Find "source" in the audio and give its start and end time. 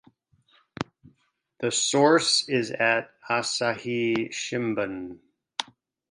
1.69-2.49